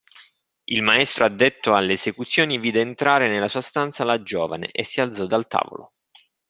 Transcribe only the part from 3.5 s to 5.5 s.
stanza la giovane e si alzò dal